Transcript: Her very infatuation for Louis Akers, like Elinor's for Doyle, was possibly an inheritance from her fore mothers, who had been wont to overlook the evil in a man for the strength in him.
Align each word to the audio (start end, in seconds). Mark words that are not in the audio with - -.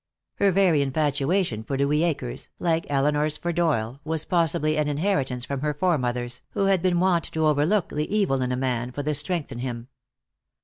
Her 0.37 0.51
very 0.51 0.81
infatuation 0.81 1.63
for 1.63 1.77
Louis 1.77 2.01
Akers, 2.03 2.49
like 2.57 2.89
Elinor's 2.89 3.37
for 3.37 3.53
Doyle, 3.53 3.99
was 4.03 4.25
possibly 4.25 4.75
an 4.75 4.87
inheritance 4.87 5.45
from 5.45 5.59
her 5.61 5.75
fore 5.75 5.99
mothers, 5.99 6.41
who 6.53 6.65
had 6.65 6.81
been 6.81 6.99
wont 6.99 7.25
to 7.25 7.45
overlook 7.45 7.89
the 7.89 8.11
evil 8.11 8.41
in 8.41 8.51
a 8.51 8.57
man 8.57 8.91
for 8.91 9.03
the 9.03 9.13
strength 9.13 9.51
in 9.51 9.59
him. 9.59 9.89